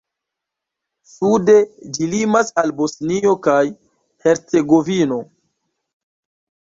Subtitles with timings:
[1.09, 1.57] Sude
[1.97, 3.61] ĝi limas al Bosnio kaj
[4.25, 5.21] Hercegovino.